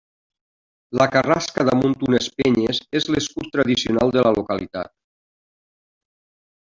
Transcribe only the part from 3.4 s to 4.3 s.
tradicional de